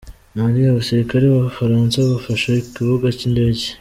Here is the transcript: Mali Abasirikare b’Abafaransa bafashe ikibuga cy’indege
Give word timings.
Mali 0.37 0.59
Abasirikare 0.71 1.23
b’Abafaransa 1.27 1.97
bafashe 2.11 2.49
ikibuga 2.63 3.07
cy’indege 3.17 3.61